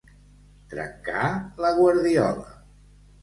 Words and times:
Trencar 0.71 1.27
la 1.65 1.71
guardiola. 1.81 2.47